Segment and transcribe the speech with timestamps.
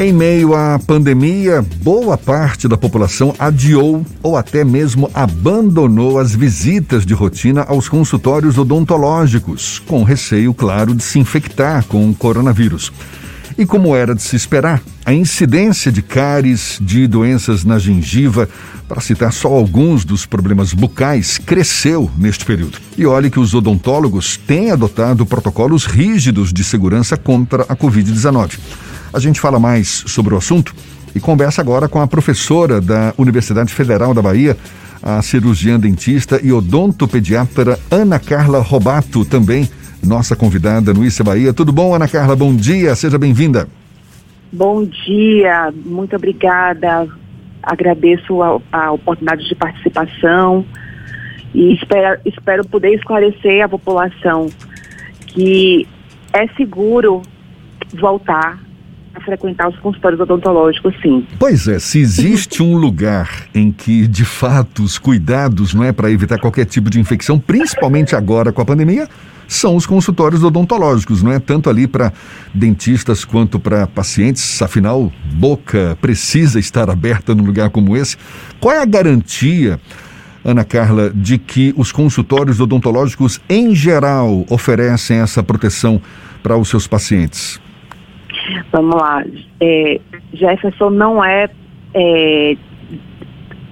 [0.00, 7.04] Em meio à pandemia, boa parte da população adiou ou até mesmo abandonou as visitas
[7.04, 12.90] de rotina aos consultórios odontológicos, com receio, claro, de se infectar com o coronavírus.
[13.58, 18.48] E como era de se esperar, a incidência de cáries, de doenças na gengiva,
[18.88, 22.78] para citar só alguns dos problemas bucais, cresceu neste período.
[22.96, 28.58] E olhe que os odontólogos têm adotado protocolos rígidos de segurança contra a Covid-19.
[29.12, 30.74] A gente fala mais sobre o assunto
[31.14, 34.56] e conversa agora com a professora da Universidade Federal da Bahia,
[35.02, 39.68] a cirurgiã dentista e odontopediatra Ana Carla Robato, também
[40.02, 41.52] nossa convidada no Issa Bahia.
[41.52, 42.36] Tudo bom, Ana Carla?
[42.36, 43.68] Bom dia, seja bem-vinda.
[44.52, 47.08] Bom dia, muito obrigada.
[47.62, 50.64] Agradeço a, a oportunidade de participação
[51.52, 54.46] e espero, espero poder esclarecer a população
[55.26, 55.86] que
[56.32, 57.22] é seguro
[57.92, 58.69] voltar
[59.14, 61.26] a frequentar os consultórios odontológicos, sim.
[61.38, 66.10] Pois é, se existe um lugar em que, de fato, os cuidados não é para
[66.10, 69.08] evitar qualquer tipo de infecção, principalmente agora com a pandemia,
[69.50, 71.40] são os consultórios odontológicos, não é?
[71.40, 72.12] Tanto ali para
[72.54, 78.16] dentistas quanto para pacientes, afinal, boca precisa estar aberta num lugar como esse.
[78.60, 79.80] Qual é a garantia,
[80.44, 86.00] Ana Carla, de que os consultórios odontológicos, em geral, oferecem essa proteção
[86.44, 87.59] para os seus pacientes?
[88.72, 89.24] Vamos lá.
[89.60, 90.00] É,
[90.32, 91.48] Jefferson não é,
[91.94, 92.56] é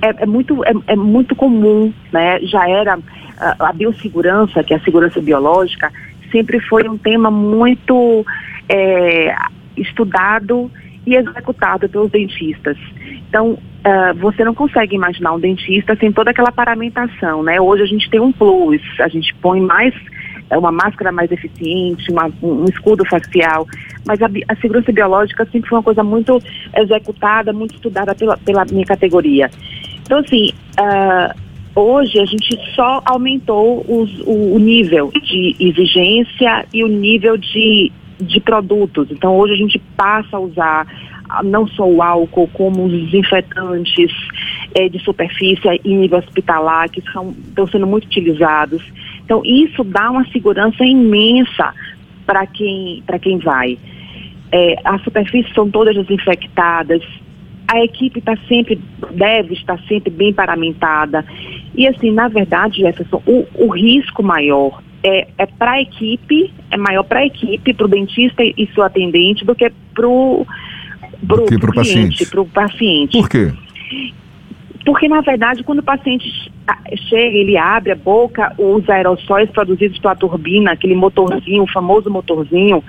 [0.00, 2.38] é, é, muito, é, é, muito comum, né?
[2.42, 2.98] Já era
[3.38, 5.92] a, a, biossegurança, que é a segurança biológica,
[6.30, 8.24] sempre foi um tema muito
[8.68, 9.34] é,
[9.76, 10.70] estudado
[11.06, 12.76] e executado pelos dentistas.
[13.28, 17.60] Então, uh, você não consegue imaginar um dentista sem toda aquela paramentação, né?
[17.60, 19.94] Hoje a gente tem um plus, a gente põe mais
[20.56, 23.66] uma máscara mais eficiente, uma, um escudo facial,
[24.06, 26.40] mas a, a, segurança biológica sempre foi uma coisa muito
[26.76, 29.50] executada, muito estudada pela, pela minha categoria.
[30.02, 31.34] Então, assim, uh,
[31.78, 37.92] hoje a gente só aumentou os, o, o, nível de exigência e o nível de,
[38.18, 39.10] de produtos.
[39.10, 40.86] Então, hoje a gente passa a usar
[41.44, 44.10] não só o álcool, como os desinfetantes
[44.74, 47.34] eh, de superfície em nível hospitalar, que estão
[47.70, 48.82] sendo muito utilizados.
[49.28, 51.74] Então, isso dá uma segurança imensa
[52.24, 53.76] para quem, quem vai.
[54.50, 57.02] É, as superfícies são todas desinfectadas,
[57.70, 58.80] a equipe está sempre,
[59.10, 61.26] deve estar sempre bem paramentada.
[61.74, 66.78] E assim, na verdade, Jefferson, o, o risco maior é, é para a equipe, é
[66.78, 70.46] maior para a equipe, para o dentista e seu atendente, do que para o
[71.74, 72.24] paciente.
[72.24, 73.18] Para o paciente.
[73.18, 73.52] Por quê?
[74.86, 76.50] Porque, na verdade, quando o paciente
[77.08, 82.82] chega, ele abre a boca, os aerossóis produzidos pela turbina, aquele motorzinho, o famoso motorzinho,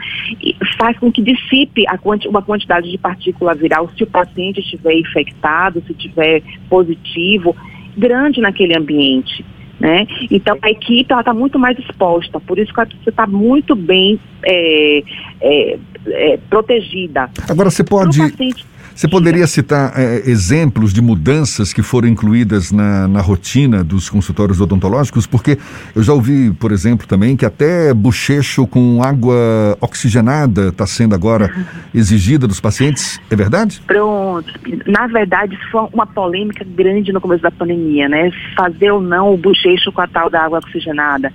[0.77, 5.83] faz com que dissipe quanti uma quantidade de partícula viral se o paciente estiver infectado,
[5.85, 7.55] se estiver positivo,
[7.97, 9.45] grande naquele ambiente.
[9.79, 10.05] Né?
[10.29, 15.03] Então a equipe está muito mais exposta, por isso que você está muito bem é,
[15.41, 17.29] é, é, protegida.
[17.49, 18.19] Agora você pode.
[18.19, 18.65] Paciente,
[18.99, 24.59] você poderia citar é, exemplos de mudanças que foram incluídas na, na rotina dos consultórios
[24.59, 25.25] odontológicos?
[25.25, 25.57] Porque
[25.95, 31.49] eu já ouvi, por exemplo, também que até bochecho com água oxigenada está sendo agora
[31.95, 33.21] exigida dos pacientes.
[33.31, 33.81] É verdade?
[33.87, 34.53] Pronto.
[34.85, 38.29] Na verdade, isso foi uma polêmica grande no começo da pandemia, né?
[38.53, 41.31] Fazer ou não o bochecho com a tal da água oxigenada.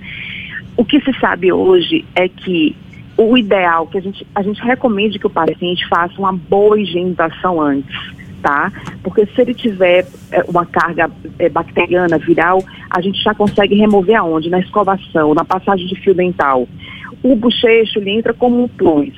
[0.77, 2.75] O que se sabe hoje é que
[3.17, 7.61] o ideal que a gente, a gente recomende que o paciente faça uma boa higienização
[7.61, 7.95] antes,
[8.41, 8.71] tá?
[9.01, 11.09] Porque se ele tiver é, uma carga
[11.39, 14.49] é, bacteriana, viral, a gente já consegue remover aonde?
[14.49, 16.67] Na escovação, na passagem de fio dental.
[17.23, 19.13] O bochecho, ele entra como um plus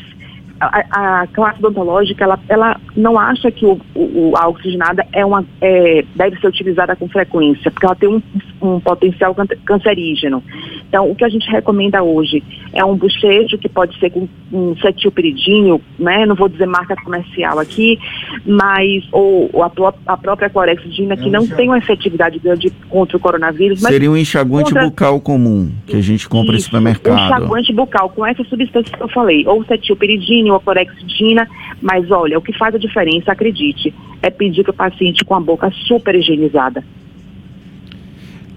[0.59, 5.45] a, a, classe odontológica ela, ela não acha que o, o, a oxigenada é uma,
[5.61, 8.21] é, deve ser utilizada com frequência, porque ela tem um,
[8.61, 9.35] um potencial
[9.65, 10.43] cancerígeno.
[10.87, 12.41] Então, o que a gente recomenda hoje
[12.73, 16.25] é um bochecho que pode ser com um cetilpiridinho, né?
[16.25, 17.99] Não vou dizer marca comercial aqui,
[18.45, 19.71] mas ou, ou a,
[20.05, 23.81] a, própria clorexidina, que não tem uma efetividade grande contra o coronavírus.
[23.81, 24.87] Seria um enxaguante contra...
[24.87, 27.19] bucal comum que a gente compra Isso, no supermercado.
[27.19, 31.47] Um enxaguante bucal com essa substância que eu falei, ou cetilpiridina ou clorexidina,
[31.81, 35.39] mas olha, o que faz a diferença, acredite, é pedir para o paciente com a
[35.39, 36.83] boca super higienizada.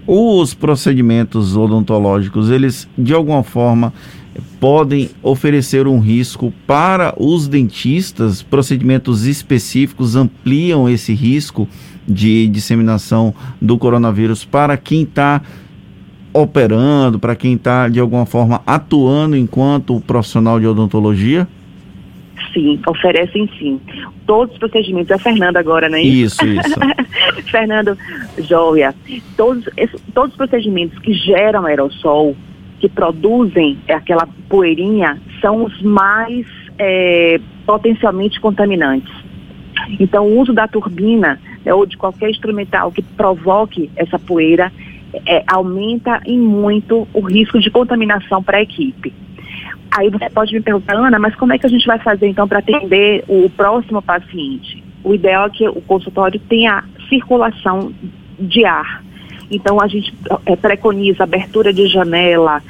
[0.07, 3.93] Os procedimentos odontológicos, eles de alguma forma
[4.59, 8.41] podem oferecer um risco para os dentistas?
[8.41, 11.67] Procedimentos específicos ampliam esse risco
[12.07, 15.41] de disseminação do coronavírus para quem está
[16.33, 21.47] operando, para quem está de alguma forma atuando enquanto profissional de odontologia?
[22.53, 23.79] Sim, oferecem sim.
[24.25, 26.01] Todos os procedimentos, é Fernando agora, né?
[26.01, 26.79] Isso, isso.
[27.49, 27.97] Fernando,
[28.39, 28.93] joia.
[29.35, 29.65] Todos,
[30.13, 32.35] todos os procedimentos que geram aerossol,
[32.79, 36.45] que produzem aquela poeirinha, são os mais
[36.77, 39.13] é, potencialmente contaminantes.
[39.99, 44.71] Então, o uso da turbina né, ou de qualquer instrumental que provoque essa poeira
[45.25, 49.13] é, aumenta em muito o risco de contaminação para a equipe.
[49.91, 52.47] Aí você pode me perguntar, Ana, mas como é que a gente vai fazer então
[52.47, 54.83] para atender o próximo paciente?
[55.03, 57.91] O ideal é que o consultório tenha circulação
[58.39, 59.03] de ar.
[59.49, 60.13] Então a gente
[60.45, 62.61] é, preconiza abertura de janela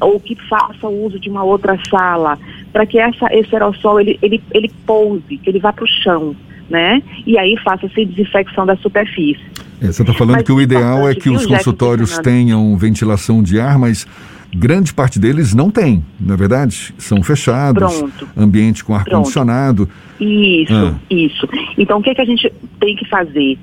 [0.00, 2.38] ou que faça uso de uma outra sala
[2.72, 6.36] para que essa, esse aerossol ele, ele, ele pouse, que ele vá para o chão,
[6.70, 7.02] né?
[7.26, 9.42] E aí faça-se desinfecção da superfície.
[9.80, 13.58] É, você está falando mas que o ideal é que os consultórios tenham ventilação de
[13.60, 14.06] ar, mas
[14.54, 16.94] Grande parte deles não tem, não é verdade?
[16.96, 18.28] São fechados, Pronto.
[18.36, 19.88] ambiente com ar-condicionado.
[20.18, 20.94] Isso, ah.
[21.10, 21.46] isso.
[21.76, 22.50] Então, o que, é que a gente
[22.80, 23.58] tem que fazer?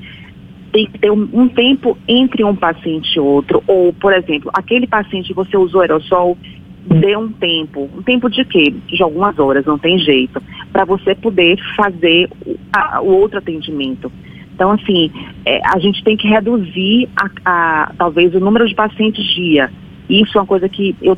[0.71, 3.63] Tem que ter um, um, tempo entre um paciente e outro.
[3.65, 6.37] Ou, por exemplo, aquele paciente que você usou aerossol,
[6.85, 7.89] dê um tempo.
[7.97, 8.71] Um tempo de quê?
[8.87, 10.41] De algumas horas, não tem jeito.
[10.71, 12.29] Para você poder fazer
[12.71, 14.11] a, o outro atendimento.
[14.53, 15.11] Então, assim,
[15.45, 19.71] é, a gente tem que reduzir, a, a, talvez, o número de pacientes dia
[20.09, 21.17] isso é uma coisa que eu,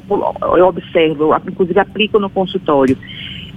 [0.58, 2.98] eu observo, inclusive aplico no consultório.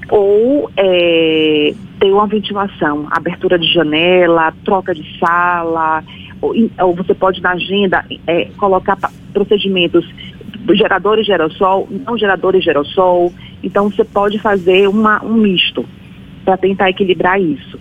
[0.09, 1.73] Ou é,
[2.03, 6.03] uma ventilação, abertura de janela, troca de sala,
[6.41, 8.99] ou, ou você pode na agenda é, colocar
[9.33, 10.05] procedimentos
[10.75, 13.33] geradores de aerossol, não geradores de aerossol.
[13.63, 15.85] Então você pode fazer uma, um misto
[16.45, 17.79] para tentar equilibrar isso.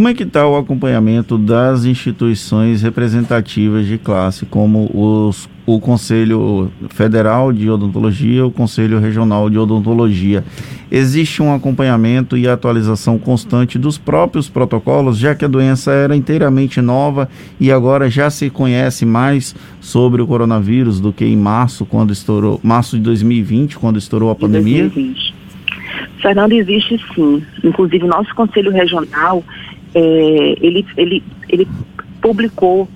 [0.00, 6.72] Como é que está o acompanhamento das instituições representativas de classe, como os, o Conselho
[6.88, 10.42] Federal de Odontologia, o Conselho Regional de Odontologia?
[10.90, 16.80] Existe um acompanhamento e atualização constante dos próprios protocolos, já que a doença era inteiramente
[16.80, 17.28] nova
[17.60, 22.58] e agora já se conhece mais sobre o coronavírus do que em março, quando estourou,
[22.62, 24.84] março de 2020, quando estourou a pandemia?
[24.84, 25.40] 2020.
[26.22, 27.42] Fernando, existe sim.
[27.64, 29.42] Inclusive, nosso Conselho Regional
[29.94, 31.68] é, ele, ele, ele
[32.20, 32.88] publicou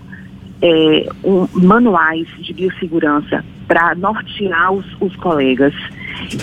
[0.62, 5.75] é, um, manuais de biossegurança para nortear os, os, colegas.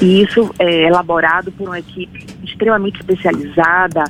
[0.02, 4.04] E isso é elaborado por uma equipe extremamente especializada,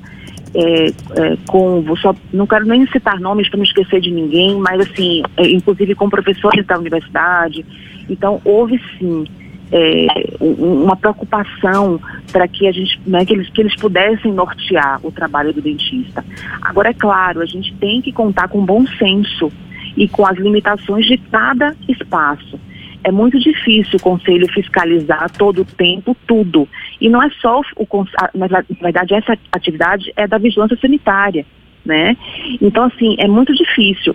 [0.54, 4.82] é, é, com, só, não quero nem citar nomes para não esquecer de ninguém, mas
[4.82, 7.66] assim, é, inclusive com professores da universidade.
[8.10, 9.26] Então, houve sim
[9.72, 10.08] é,
[10.40, 12.00] uma preocupação
[12.32, 16.24] para que a gente, né, que eles, que eles pudessem nortear o trabalho do dentista.
[16.62, 19.52] Agora é claro, a gente tem que contar com bom senso
[19.96, 22.60] e com as limitações de cada espaço.
[23.04, 26.68] É muito difícil o conselho fiscalizar todo o tempo tudo.
[27.00, 27.88] E não é só o
[28.36, 31.46] na verdade essa atividade é da vigilância sanitária,
[31.84, 32.16] né?
[32.62, 34.14] Então assim, é muito difícil.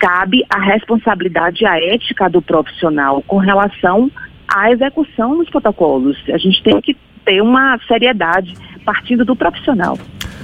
[0.00, 4.10] Cabe a responsabilidade a ética do profissional com relação
[4.54, 6.16] a execução dos protocolos.
[6.28, 8.54] A gente tem que ter uma seriedade
[8.84, 9.98] partindo do profissional.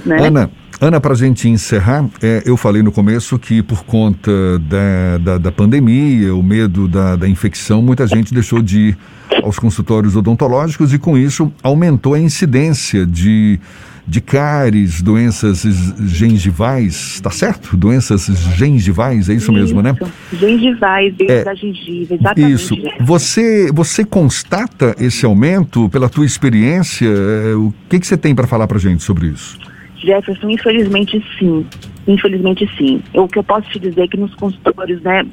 [0.05, 0.27] Né?
[0.27, 0.49] Ana,
[0.81, 5.37] Ana, para a gente encerrar, é, eu falei no começo que por conta da, da,
[5.37, 8.97] da pandemia, o medo da, da infecção, muita gente deixou de ir
[9.43, 13.59] aos consultórios odontológicos e com isso aumentou a incidência de
[14.07, 15.61] de cáries, doenças
[15.99, 17.77] gengivais, tá certo?
[17.77, 18.25] Doenças
[18.57, 19.95] gengivais, é isso, isso mesmo, né?
[20.33, 22.53] Gengivais, é, da gengiva, exatamente.
[22.53, 22.75] Isso.
[23.01, 27.07] Você, você constata esse aumento pela tua experiência?
[27.07, 29.59] É, o que, que você tem para falar para gente sobre isso?
[29.99, 31.65] Jefferson, infelizmente sim.
[32.07, 33.01] Infelizmente sim.
[33.13, 35.23] O que eu posso te dizer é que nos consultórios, né,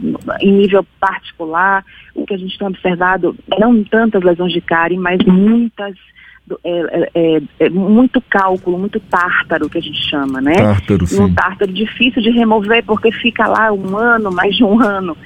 [0.40, 5.18] em nível particular, o que a gente tem observado, não tantas lesões de cárie, mas
[5.24, 5.94] muitas
[6.62, 10.54] é, é, é, é, muito cálculo, muito tártaro que a gente chama, né?
[10.54, 11.20] Tártaro, sim.
[11.20, 15.16] Um tártaro difícil de remover porque fica lá um ano, mais de um ano.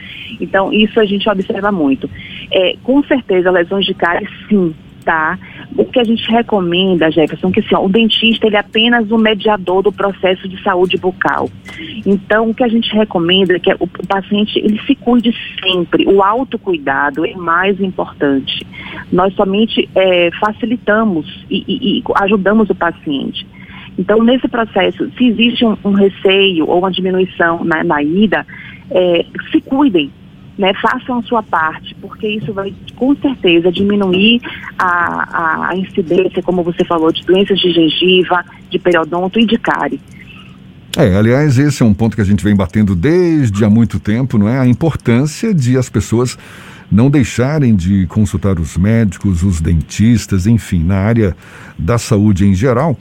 [0.40, 2.08] Então, isso a gente observa muito.
[2.50, 5.38] É, com certeza, lesões de cárie, sim, tá?
[5.76, 9.10] O que a gente recomenda, Jefferson, é que assim, ó, o dentista ele é apenas
[9.10, 11.48] o mediador do processo de saúde bucal.
[12.04, 16.06] Então, o que a gente recomenda é que o, o paciente ele se cuide sempre.
[16.06, 18.66] O autocuidado é mais importante.
[19.12, 23.46] Nós somente é, facilitamos e, e, e ajudamos o paciente.
[23.98, 28.46] Então, nesse processo, se existe um, um receio ou uma diminuição na, na ida,
[28.90, 30.10] é, se cuidem,
[30.60, 34.42] né, façam a sua parte, porque isso vai com certeza diminuir
[34.78, 39.98] a, a, incidência, como você falou, de doenças de gengiva, de periodonto e de cárie.
[40.98, 44.36] É, aliás, esse é um ponto que a gente vem batendo desde há muito tempo,
[44.36, 44.58] não é?
[44.58, 46.36] A importância de as pessoas
[46.92, 51.34] não deixarem de consultar os médicos, os dentistas, enfim, na área
[51.78, 52.98] da saúde em geral.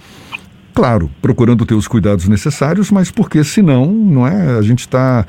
[0.73, 4.57] Claro, procurando ter os cuidados necessários, mas porque senão, não é?
[4.57, 5.25] A gente está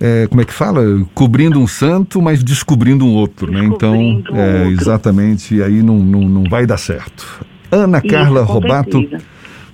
[0.00, 0.82] é, como é que fala?
[1.14, 3.64] Cobrindo um santo, mas descobrindo um outro, né?
[3.64, 7.44] Então, é, exatamente, aí não, não, não vai dar certo.
[7.70, 9.02] Ana Isso, Carla Robato,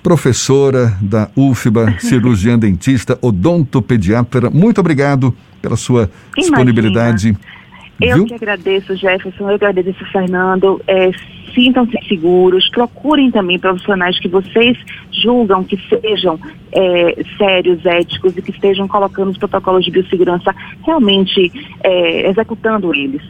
[0.01, 6.35] professora da UFBA, cirurgiã dentista, odontopediatra, muito obrigado pela sua Imagina.
[6.37, 7.37] disponibilidade.
[8.01, 8.25] Eu Viu?
[8.25, 10.81] que agradeço, Jefferson, eu agradeço, Fernando.
[10.87, 11.11] É,
[11.53, 14.77] Sintam-se seguros, procurem também profissionais que vocês
[15.11, 16.39] julgam que sejam
[16.71, 21.51] é, sérios, éticos e que estejam colocando os protocolos de biossegurança realmente
[21.83, 23.21] é, executando eles.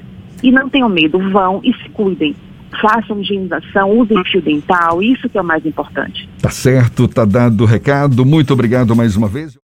[0.42, 2.36] E não tenham medo, vão e se cuidem
[2.82, 6.28] façam higienização, usem fio dental, isso que é o mais importante.
[6.42, 8.26] Tá certo, tá dado o recado.
[8.26, 9.58] Muito obrigado mais uma vez.